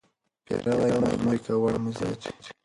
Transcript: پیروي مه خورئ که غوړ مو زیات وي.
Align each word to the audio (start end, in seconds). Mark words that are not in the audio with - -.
پیروي 0.45 0.91
مه 1.01 1.09
خورئ 1.19 1.39
که 1.45 1.53
غوړ 1.59 1.75
مو 1.83 1.91
زیات 1.97 2.21
وي. 2.25 2.49